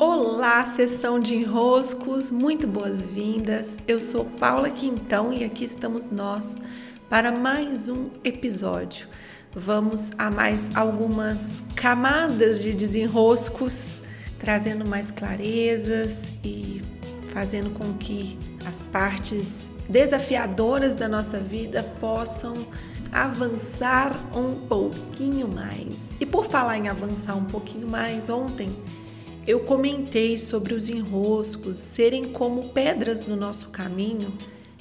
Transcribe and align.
Olá, 0.00 0.64
sessão 0.64 1.18
de 1.18 1.34
enroscos, 1.34 2.30
muito 2.30 2.68
boas-vindas. 2.68 3.76
Eu 3.88 4.00
sou 4.00 4.26
Paula 4.26 4.70
Quintão 4.70 5.32
e 5.32 5.42
aqui 5.42 5.64
estamos 5.64 6.08
nós 6.08 6.62
para 7.10 7.32
mais 7.32 7.88
um 7.88 8.08
episódio. 8.22 9.08
Vamos 9.50 10.12
a 10.16 10.30
mais 10.30 10.70
algumas 10.76 11.64
camadas 11.74 12.62
de 12.62 12.72
desenroscos, 12.74 14.00
trazendo 14.38 14.88
mais 14.88 15.10
clarezas 15.10 16.32
e 16.44 16.80
fazendo 17.32 17.70
com 17.70 17.94
que 17.94 18.38
as 18.64 18.84
partes 18.84 19.68
desafiadoras 19.88 20.94
da 20.94 21.08
nossa 21.08 21.40
vida 21.40 21.82
possam 21.98 22.54
avançar 23.10 24.14
um 24.32 24.54
pouquinho 24.68 25.48
mais. 25.48 26.16
E 26.20 26.26
por 26.26 26.44
falar 26.44 26.78
em 26.78 26.86
avançar 26.86 27.34
um 27.34 27.46
pouquinho 27.46 27.90
mais, 27.90 28.30
ontem 28.30 28.76
eu 29.48 29.60
comentei 29.60 30.36
sobre 30.36 30.74
os 30.74 30.90
enroscos 30.90 31.80
serem 31.80 32.24
como 32.24 32.68
pedras 32.68 33.26
no 33.26 33.34
nosso 33.34 33.70
caminho 33.70 34.36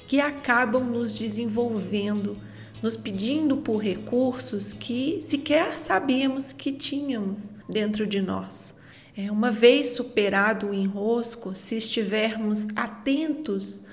que 0.06 0.20
acabam 0.20 0.84
nos 0.84 1.14
desenvolvendo, 1.14 2.38
nos 2.84 2.98
pedindo 2.98 3.56
por 3.56 3.78
recursos 3.78 4.74
que 4.74 5.22
sequer 5.22 5.80
sabíamos 5.80 6.52
que 6.52 6.74
tínhamos 6.74 7.54
dentro 7.70 8.06
de 8.06 8.22
nós. 8.22 8.82
É, 9.16 9.32
uma 9.32 9.52
vez 9.52 9.92
superado 9.96 10.68
o 10.68 10.74
enrosco, 10.74 11.56
se 11.56 11.78
estivermos 11.78 12.68
atentos 12.76 13.86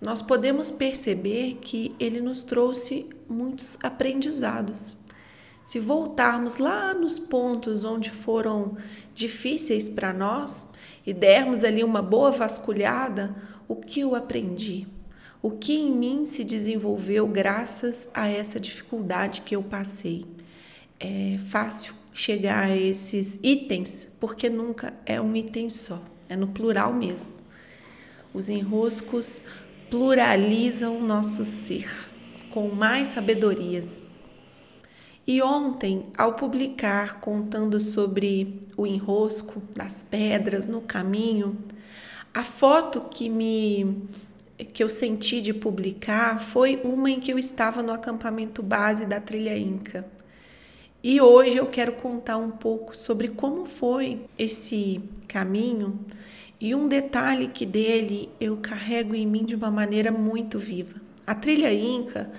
nós 0.00 0.22
podemos 0.22 0.70
perceber 0.70 1.58
que 1.60 1.92
ele 1.98 2.20
nos 2.20 2.44
trouxe 2.44 3.10
muitos 3.28 3.76
aprendizados. 3.82 4.96
Se 5.70 5.78
voltarmos 5.78 6.58
lá 6.58 6.92
nos 6.92 7.16
pontos 7.16 7.84
onde 7.84 8.10
foram 8.10 8.76
difíceis 9.14 9.88
para 9.88 10.12
nós 10.12 10.72
e 11.06 11.14
dermos 11.14 11.62
ali 11.62 11.84
uma 11.84 12.02
boa 12.02 12.32
vasculhada, 12.32 13.36
o 13.68 13.76
que 13.76 14.00
eu 14.00 14.16
aprendi? 14.16 14.88
O 15.40 15.52
que 15.52 15.76
em 15.76 15.92
mim 15.92 16.26
se 16.26 16.42
desenvolveu 16.42 17.24
graças 17.28 18.10
a 18.12 18.26
essa 18.26 18.58
dificuldade 18.58 19.42
que 19.42 19.54
eu 19.54 19.62
passei? 19.62 20.26
É 20.98 21.38
fácil 21.50 21.94
chegar 22.12 22.64
a 22.64 22.76
esses 22.76 23.38
itens 23.40 24.10
porque 24.18 24.50
nunca 24.50 24.92
é 25.06 25.20
um 25.20 25.36
item 25.36 25.70
só, 25.70 26.02
é 26.28 26.34
no 26.34 26.48
plural 26.48 26.92
mesmo. 26.92 27.34
Os 28.34 28.48
enroscos 28.48 29.44
pluralizam 29.88 30.96
o 30.96 31.06
nosso 31.06 31.44
ser 31.44 31.88
com 32.50 32.70
mais 32.70 33.06
sabedorias. 33.06 34.09
E 35.26 35.40
ontem, 35.42 36.06
ao 36.16 36.34
publicar 36.34 37.20
contando 37.20 37.80
sobre 37.80 38.60
o 38.76 38.86
enrosco 38.86 39.62
das 39.76 40.02
pedras 40.02 40.66
no 40.66 40.80
caminho, 40.80 41.58
a 42.32 42.44
foto 42.44 43.02
que 43.02 43.28
me 43.28 44.08
que 44.74 44.84
eu 44.84 44.90
senti 44.90 45.40
de 45.40 45.54
publicar 45.54 46.38
foi 46.38 46.78
uma 46.84 47.10
em 47.10 47.18
que 47.18 47.32
eu 47.32 47.38
estava 47.38 47.82
no 47.82 47.92
acampamento 47.92 48.62
base 48.62 49.06
da 49.06 49.18
Trilha 49.18 49.56
Inca. 49.56 50.06
E 51.02 51.18
hoje 51.18 51.56
eu 51.56 51.66
quero 51.66 51.92
contar 51.92 52.36
um 52.36 52.50
pouco 52.50 52.94
sobre 52.94 53.28
como 53.28 53.64
foi 53.64 54.20
esse 54.38 55.00
caminho 55.26 55.98
e 56.60 56.74
um 56.74 56.86
detalhe 56.86 57.48
que 57.48 57.64
dele 57.64 58.28
eu 58.38 58.58
carrego 58.58 59.14
em 59.14 59.26
mim 59.26 59.46
de 59.46 59.54
uma 59.54 59.70
maneira 59.70 60.12
muito 60.12 60.58
viva. 60.58 61.00
A 61.26 61.34
trilha 61.34 61.72
Inca, 61.72 62.30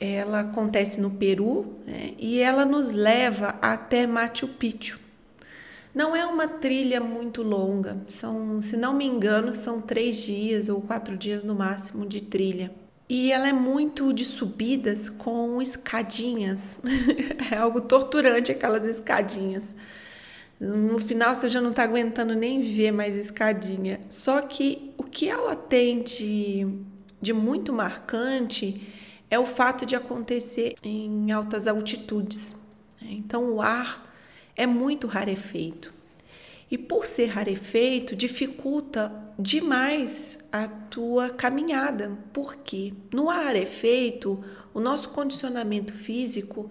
ela 0.00 0.40
acontece 0.40 1.00
no 1.00 1.10
Peru 1.12 1.76
né, 1.86 2.14
e 2.18 2.40
ela 2.40 2.64
nos 2.64 2.90
leva 2.90 3.56
até 3.60 4.06
Machu 4.06 4.48
Picchu. 4.48 4.98
Não 5.94 6.16
é 6.16 6.24
uma 6.24 6.48
trilha 6.48 7.00
muito 7.00 7.42
longa, 7.42 7.98
são, 8.08 8.62
se 8.62 8.76
não 8.76 8.94
me 8.94 9.04
engano, 9.04 9.52
são 9.52 9.80
três 9.80 10.16
dias 10.16 10.68
ou 10.68 10.80
quatro 10.80 11.16
dias 11.16 11.44
no 11.44 11.54
máximo 11.54 12.06
de 12.06 12.22
trilha. 12.22 12.72
E 13.08 13.30
ela 13.30 13.46
é 13.46 13.52
muito 13.52 14.10
de 14.10 14.24
subidas 14.24 15.10
com 15.10 15.60
escadinhas. 15.60 16.80
é 17.52 17.56
algo 17.56 17.82
torturante 17.82 18.50
aquelas 18.50 18.86
escadinhas. 18.86 19.76
No 20.58 20.98
final 20.98 21.34
você 21.34 21.50
já 21.50 21.60
não 21.60 21.70
está 21.70 21.82
aguentando 21.82 22.34
nem 22.34 22.62
ver 22.62 22.90
mais 22.90 23.14
escadinha. 23.14 24.00
Só 24.08 24.40
que 24.40 24.94
o 24.96 25.02
que 25.02 25.28
ela 25.28 25.54
tem 25.54 26.02
de, 26.02 26.66
de 27.20 27.34
muito 27.34 27.70
marcante 27.70 28.80
é 29.32 29.38
o 29.38 29.46
fato 29.46 29.86
de 29.86 29.96
acontecer 29.96 30.74
em 30.82 31.32
altas 31.32 31.66
altitudes. 31.66 32.54
Então 33.00 33.54
o 33.54 33.62
ar 33.62 34.14
é 34.54 34.66
muito 34.66 35.06
rarefeito. 35.06 35.90
E 36.70 36.76
por 36.76 37.06
ser 37.06 37.28
rarefeito, 37.28 38.14
dificulta 38.14 39.10
demais 39.38 40.46
a 40.52 40.68
tua 40.68 41.30
caminhada. 41.30 42.18
Porque 42.30 42.92
no 43.10 43.30
ar 43.30 43.46
rarefeito, 43.46 44.44
o 44.74 44.80
nosso 44.80 45.08
condicionamento 45.08 45.94
físico, 45.94 46.68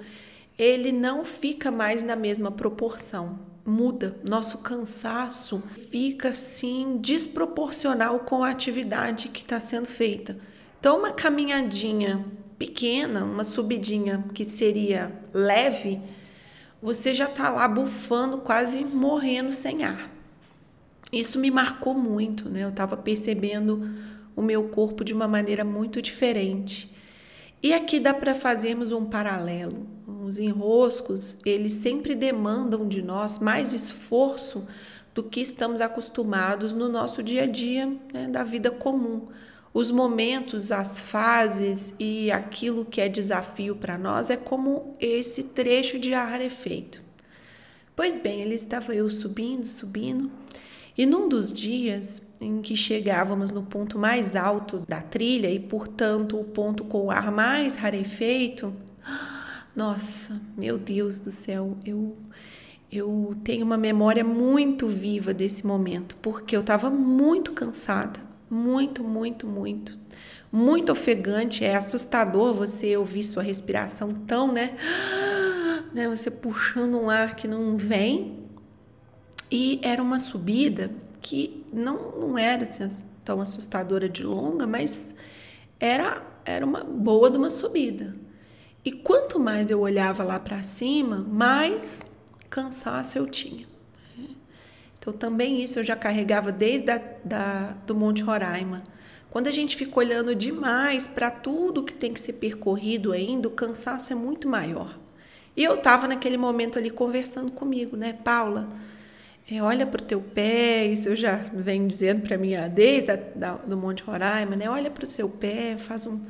ele 0.55 0.91
não 0.91 1.25
fica 1.25 1.71
mais 1.71 2.03
na 2.03 2.16
mesma 2.16 2.51
proporção 2.51 3.39
muda, 3.63 4.19
nosso 4.27 4.57
cansaço 4.57 5.63
fica 5.91 6.29
assim 6.29 6.97
desproporcional 6.97 8.21
com 8.21 8.44
a 8.44 8.50
atividade 8.50 9.29
que 9.29 9.41
está 9.41 9.59
sendo 9.61 9.85
feita. 9.85 10.39
Então, 10.79 10.97
uma 10.97 11.11
caminhadinha 11.11 12.25
pequena, 12.61 13.23
uma 13.25 13.44
subidinha 13.44 14.23
que 14.35 14.45
seria 14.45 15.11
leve, 15.33 15.99
você 16.79 17.11
já 17.11 17.25
está 17.25 17.49
lá 17.49 17.67
bufando, 17.67 18.38
quase 18.38 18.85
morrendo 18.85 19.51
sem 19.51 19.83
ar. 19.83 20.11
Isso 21.11 21.39
me 21.39 21.50
marcou 21.50 21.95
muito, 21.95 22.47
né? 22.50 22.63
Eu 22.63 22.69
estava 22.69 22.95
percebendo 22.95 23.89
o 24.35 24.44
meu 24.44 24.66
corpo 24.66 25.03
de 25.03 25.11
uma 25.11 25.27
maneira 25.27 25.66
muito 25.66 26.03
diferente. 26.03 26.94
E 27.63 27.73
aqui 27.73 28.00
dá 28.00 28.13
para 28.13 28.35
fazermos 28.35 28.91
um 28.91 29.05
paralelo. 29.05 29.88
Os 30.23 30.38
enroscos, 30.38 31.39
eles 31.44 31.73
sempre 31.73 32.13
demandam 32.13 32.88
de 32.88 33.01
nós 33.01 33.39
mais 33.39 33.73
esforço 33.73 34.67
do 35.16 35.23
que 35.23 35.41
estamos 35.41 35.81
acostumados 35.81 36.73
no 36.73 36.88
nosso 36.88 37.23
dia 37.23 37.44
a 37.44 37.47
dia, 37.47 37.88
né, 38.13 38.27
da 38.27 38.44
vida 38.44 38.69
comum. 38.69 39.29
Os 39.73 39.89
momentos, 39.89 40.71
as 40.71 40.99
fases 40.99 41.95
e 41.97 42.29
aquilo 42.29 42.83
que 42.83 42.99
é 42.99 43.07
desafio 43.07 43.75
para 43.75 43.97
nós 43.97 44.29
é 44.29 44.35
como 44.35 44.95
esse 44.99 45.45
trecho 45.45 45.97
de 45.97 46.13
ar 46.13 46.41
é 46.41 46.49
feito. 46.49 47.01
Pois 47.95 48.17
bem, 48.17 48.41
ele 48.41 48.55
estava 48.55 48.93
eu 48.93 49.09
subindo, 49.09 49.65
subindo, 49.65 50.29
e 50.97 51.05
num 51.05 51.29
dos 51.29 51.53
dias 51.53 52.29
em 52.41 52.61
que 52.61 52.75
chegávamos 52.75 53.49
no 53.49 53.63
ponto 53.63 53.97
mais 53.97 54.35
alto 54.35 54.79
da 54.87 55.01
trilha 55.01 55.49
e, 55.49 55.59
portanto, 55.59 56.39
o 56.39 56.43
ponto 56.43 56.83
com 56.83 57.05
o 57.05 57.11
ar 57.11 57.31
mais 57.31 57.75
rarefeito, 57.77 58.73
nossa, 59.75 60.41
meu 60.57 60.77
Deus 60.77 61.19
do 61.19 61.31
céu, 61.31 61.77
eu 61.85 62.17
eu 62.91 63.38
tenho 63.41 63.65
uma 63.65 63.77
memória 63.77 64.21
muito 64.21 64.85
viva 64.85 65.33
desse 65.33 65.65
momento, 65.65 66.17
porque 66.21 66.53
eu 66.53 66.59
estava 66.59 66.89
muito 66.89 67.53
cansada, 67.53 68.19
muito, 68.51 69.01
muito, 69.01 69.47
muito, 69.47 69.97
muito 70.51 70.91
ofegante. 70.91 71.63
É 71.63 71.75
assustador 71.75 72.53
você 72.53 72.97
ouvir 72.97 73.23
sua 73.23 73.41
respiração 73.41 74.13
tão, 74.13 74.51
né? 74.51 74.75
né? 75.94 76.09
Você 76.09 76.29
puxando 76.29 77.00
um 77.00 77.09
ar 77.09 77.35
que 77.35 77.47
não 77.47 77.78
vem 77.78 78.41
e 79.50 79.79
era 79.81 80.03
uma 80.03 80.19
subida 80.19 80.91
que 81.22 81.66
não, 81.72 82.19
não 82.19 82.38
era 82.38 82.63
assim, 82.63 83.06
tão 83.23 83.39
assustadora 83.39 84.09
de 84.09 84.23
longa, 84.23 84.68
mas 84.68 85.16
era, 85.79 86.22
era 86.44 86.66
uma 86.66 86.83
boa 86.83 87.31
de 87.31 87.38
uma 87.38 87.50
subida. 87.50 88.16
E 88.83 88.91
quanto 88.91 89.39
mais 89.39 89.69
eu 89.69 89.79
olhava 89.79 90.23
lá 90.23 90.39
para 90.39 90.62
cima, 90.63 91.18
mais 91.18 92.01
cansaço 92.50 93.18
eu 93.18 93.28
tinha. 93.28 93.70
Então, 95.01 95.12
também 95.12 95.63
isso 95.63 95.79
eu 95.79 95.84
já 95.84 95.95
carregava 95.95 96.51
desde 96.51 96.86
da, 97.25 97.75
do 97.88 97.95
Monte 97.95 98.21
Roraima. 98.21 98.83
Quando 99.31 99.48
a 99.48 99.51
gente 99.51 99.75
fica 99.75 99.98
olhando 99.98 100.36
demais 100.36 101.07
para 101.07 101.31
tudo 101.31 101.83
que 101.83 101.94
tem 101.94 102.13
que 102.13 102.21
ser 102.21 102.33
percorrido 102.33 103.12
ainda, 103.12 103.48
o 103.48 103.51
cansaço 103.51 104.13
é 104.13 104.15
muito 104.15 104.48
maior. 104.48 105.00
E 105.57 105.63
eu 105.63 105.74
estava 105.74 106.07
naquele 106.07 106.38
momento 106.38 106.77
ali 106.77 106.92
conversando 106.92 107.51
comigo, 107.51 107.98
né, 107.98 108.13
Paula? 108.13 108.69
É, 109.51 109.59
olha 109.59 109.88
para 109.88 110.03
o 110.03 110.06
teu 110.06 110.21
pé, 110.21 110.86
isso 110.86 111.09
eu 111.09 111.15
já 111.15 111.36
venho 111.51 111.88
dizendo 111.88 112.21
para 112.21 112.38
mim 112.38 112.51
desde 112.71 113.09
a, 113.09 113.15
da, 113.15 113.53
do 113.56 113.75
Monte 113.75 114.03
Roraima, 114.03 114.56
né? 114.56 114.69
Olha 114.69 114.92
para 114.92 115.03
o 115.03 115.07
seu 115.07 115.27
pé, 115.27 115.77
faz 115.80 116.06
um, 116.06 116.21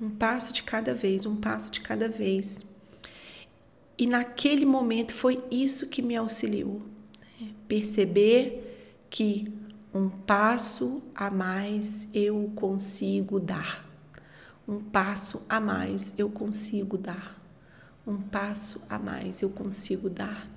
um 0.00 0.08
passo 0.10 0.52
de 0.52 0.62
cada 0.62 0.94
vez, 0.94 1.26
um 1.26 1.34
passo 1.34 1.72
de 1.72 1.80
cada 1.80 2.08
vez. 2.08 2.70
E 3.98 4.06
naquele 4.06 4.64
momento 4.64 5.12
foi 5.12 5.42
isso 5.50 5.88
que 5.88 6.00
me 6.00 6.14
auxiliou. 6.14 6.91
Perceber 7.66 9.04
que 9.08 9.52
um 9.94 10.08
passo 10.08 11.02
a 11.14 11.30
mais 11.30 12.08
eu 12.14 12.50
consigo 12.54 13.38
dar. 13.38 13.84
Um 14.66 14.80
passo 14.80 15.44
a 15.48 15.60
mais 15.60 16.14
eu 16.18 16.30
consigo 16.30 16.96
dar. 16.96 17.40
Um 18.06 18.16
passo 18.20 18.82
a 18.88 18.98
mais 18.98 19.42
eu 19.42 19.50
consigo 19.50 20.08
dar 20.08 20.52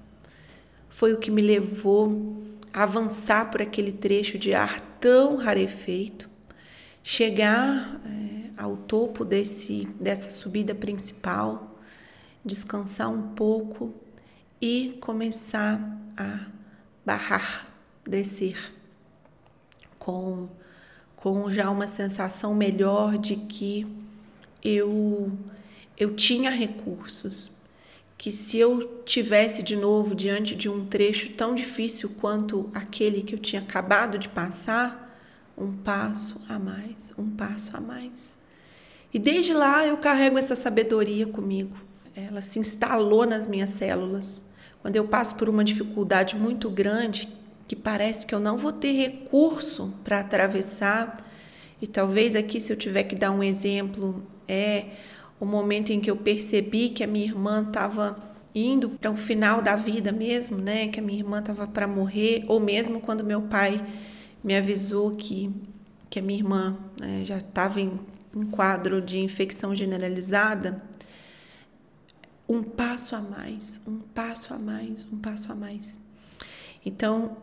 foi 0.95 1.11
o 1.11 1.17
que 1.17 1.29
me 1.29 1.41
levou 1.41 2.41
avançar 2.71 3.51
por 3.51 3.61
aquele 3.61 3.91
trecho 3.91 4.39
de 4.39 4.53
ar 4.53 4.79
tão 4.97 5.35
rarefeito, 5.35 6.29
chegar 7.03 7.99
é, 8.05 8.51
ao 8.55 8.77
topo 8.77 9.25
desse, 9.25 9.89
dessa 9.99 10.31
subida 10.31 10.73
principal, 10.73 11.77
descansar 12.45 13.09
um 13.09 13.33
pouco 13.33 13.93
e 14.61 14.97
começar 15.01 15.81
a 16.15 16.45
barrar, 17.05 17.67
descer 18.03 18.73
com, 20.05 20.47
com 21.15 21.49
já 21.49 21.69
uma 21.69 21.87
sensação 21.87 22.53
melhor 22.53 23.17
de 23.17 23.35
que 23.35 23.87
eu, 24.63 25.31
eu 25.97 26.15
tinha 26.15 26.51
recursos, 26.51 27.57
que 28.17 28.31
se 28.31 28.57
eu 28.57 29.01
tivesse 29.03 29.61
de 29.61 29.75
novo 29.75 30.15
diante 30.15 30.55
de 30.55 30.69
um 30.69 30.85
trecho 30.85 31.33
tão 31.33 31.53
difícil 31.53 32.09
quanto 32.19 32.69
aquele 32.73 33.21
que 33.21 33.35
eu 33.35 33.39
tinha 33.39 33.61
acabado 33.61 34.17
de 34.17 34.29
passar, 34.29 35.03
um 35.57 35.71
passo 35.71 36.39
a 36.49 36.59
mais, 36.59 37.13
um 37.17 37.29
passo 37.31 37.75
a 37.75 37.81
mais. 37.81 38.43
E 39.13 39.19
desde 39.19 39.53
lá 39.53 39.85
eu 39.85 39.97
carrego 39.97 40.37
essa 40.37 40.55
sabedoria 40.55 41.25
comigo. 41.25 41.75
Ela 42.15 42.41
se 42.41 42.59
instalou 42.59 43.25
nas 43.25 43.47
minhas 43.47 43.69
células. 43.69 44.43
Quando 44.85 44.97
eu 44.97 45.07
passo 45.07 45.33
por 45.33 45.49
uma 45.49 45.63
dificuldade 45.63 46.35
muito 46.35 46.69
grande, 46.69 47.27
que 47.67 47.75
parece 47.75 48.23
que 48.23 48.35
eu 48.35 48.39
não 48.39 48.55
vou 48.55 48.71
ter 48.71 48.91
recurso 48.91 49.91
para 50.03 50.19
atravessar, 50.19 51.27
e 51.81 51.87
talvez 51.87 52.35
aqui, 52.35 52.59
se 52.59 52.71
eu 52.71 52.77
tiver 52.77 53.01
que 53.05 53.15
dar 53.15 53.31
um 53.31 53.41
exemplo, 53.41 54.21
é 54.47 54.85
o 55.39 55.45
momento 55.45 55.89
em 55.91 55.99
que 55.99 56.11
eu 56.11 56.15
percebi 56.15 56.89
que 56.89 57.03
a 57.03 57.07
minha 57.07 57.25
irmã 57.25 57.65
estava 57.67 58.15
indo 58.53 58.91
para 58.91 59.09
o 59.09 59.17
final 59.17 59.59
da 59.59 59.75
vida 59.75 60.11
mesmo, 60.11 60.59
né? 60.59 60.87
Que 60.87 60.99
a 60.99 61.03
minha 61.03 61.17
irmã 61.17 61.39
estava 61.39 61.65
para 61.65 61.87
morrer, 61.87 62.45
ou 62.47 62.59
mesmo 62.59 63.01
quando 63.01 63.23
meu 63.23 63.41
pai 63.41 63.83
me 64.43 64.55
avisou 64.55 65.15
que, 65.15 65.51
que 66.11 66.19
a 66.19 66.21
minha 66.21 66.37
irmã 66.37 66.77
né, 67.01 67.23
já 67.25 67.39
estava 67.39 67.81
em, 67.81 67.99
em 68.35 68.45
quadro 68.45 69.01
de 69.01 69.17
infecção 69.17 69.75
generalizada. 69.75 70.79
Um 72.47 72.61
passo 72.61 73.15
a 73.15 73.21
mais, 73.21 73.81
um 73.87 73.99
passo 73.99 74.53
a 74.53 74.59
mais, 74.59 75.05
um 75.11 75.17
passo 75.17 75.51
a 75.51 75.55
mais. 75.55 75.99
Então, 76.85 77.37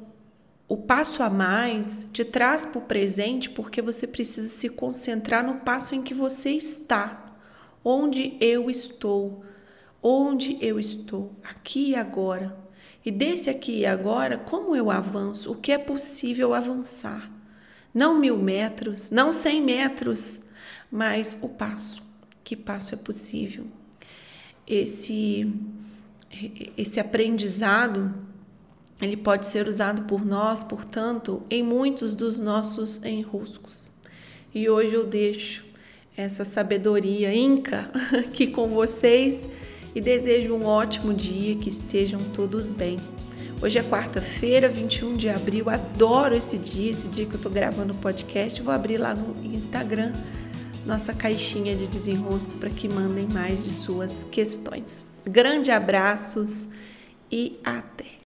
o 0.68 0.76
passo 0.76 1.22
a 1.22 1.28
mais 1.28 2.08
te 2.12 2.24
traz 2.24 2.64
para 2.64 2.78
o 2.78 2.82
presente 2.82 3.50
porque 3.50 3.82
você 3.82 4.06
precisa 4.06 4.48
se 4.48 4.68
concentrar 4.68 5.44
no 5.44 5.56
passo 5.56 5.94
em 5.94 6.02
que 6.02 6.14
você 6.14 6.50
está 6.50 7.22
onde 7.84 8.36
eu 8.40 8.70
estou, 8.70 9.44
onde 10.02 10.56
eu 10.60 10.78
estou, 10.78 11.32
aqui 11.42 11.90
e 11.90 11.94
agora. 11.94 12.56
E 13.04 13.10
desse 13.10 13.50
aqui 13.50 13.80
e 13.80 13.86
agora, 13.86 14.38
como 14.38 14.76
eu 14.76 14.90
avanço, 14.90 15.50
o 15.50 15.56
que 15.56 15.72
é 15.72 15.78
possível 15.78 16.54
avançar. 16.54 17.30
Não 17.92 18.18
mil 18.18 18.38
metros, 18.38 19.10
não 19.10 19.32
cem 19.32 19.60
metros, 19.60 20.40
mas 20.90 21.36
o 21.42 21.48
passo. 21.48 22.02
Que 22.44 22.56
passo 22.56 22.94
é 22.94 22.96
possível? 22.96 23.66
Esse, 24.66 25.52
esse 26.76 27.00
aprendizado, 27.00 28.14
ele 29.00 29.16
pode 29.16 29.46
ser 29.46 29.66
usado 29.66 30.02
por 30.02 30.24
nós, 30.24 30.62
portanto, 30.62 31.42
em 31.50 31.62
muitos 31.62 32.14
dos 32.14 32.38
nossos 32.38 33.02
enroscos. 33.04 33.90
E 34.54 34.68
hoje 34.68 34.94
eu 34.94 35.04
deixo 35.04 35.64
essa 36.16 36.44
sabedoria 36.44 37.34
inca 37.34 37.90
aqui 38.18 38.46
com 38.46 38.68
vocês 38.68 39.48
e 39.94 40.00
desejo 40.00 40.54
um 40.54 40.64
ótimo 40.64 41.12
dia, 41.12 41.56
que 41.56 41.68
estejam 41.68 42.20
todos 42.32 42.70
bem. 42.70 42.98
Hoje 43.60 43.78
é 43.78 43.82
quarta-feira, 43.82 44.68
21 44.68 45.14
de 45.14 45.28
abril. 45.28 45.70
Adoro 45.70 46.34
esse 46.34 46.58
dia, 46.58 46.90
esse 46.90 47.08
dia 47.08 47.26
que 47.26 47.34
eu 47.34 47.40
tô 47.40 47.48
gravando 47.48 47.92
o 47.92 47.96
podcast. 47.96 48.60
Vou 48.60 48.74
abrir 48.74 48.98
lá 48.98 49.14
no 49.14 49.36
Instagram 49.54 50.12
nossa 50.84 51.12
caixinha 51.12 51.74
de 51.74 51.86
desenrosco 51.86 52.52
para 52.58 52.70
que 52.70 52.88
mandem 52.88 53.28
mais 53.28 53.62
de 53.64 53.70
suas 53.70 54.24
questões. 54.24 55.06
Grande 55.24 55.70
abraços 55.70 56.68
e 57.30 57.58
até! 57.64 58.21